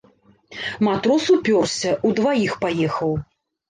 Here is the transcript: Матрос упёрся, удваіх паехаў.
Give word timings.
Матрос 0.87 1.29
упёрся, 1.37 1.95
удваіх 2.13 2.61
паехаў. 2.67 3.19